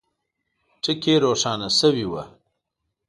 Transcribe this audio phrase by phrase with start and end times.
[0.81, 2.23] ټکي روښانه سوي وه.